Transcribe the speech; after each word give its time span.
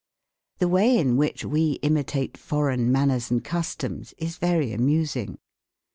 The 0.57 0.67
way 0.67 0.97
in 0.97 1.15
which 1.15 1.45
we 1.45 1.73
imitate 1.83 2.35
foreign 2.35 2.91
manners 2.91 3.29
and 3.29 3.43
customs 3.43 4.15
is 4.17 4.37
very 4.39 4.73
amusing. 4.73 5.37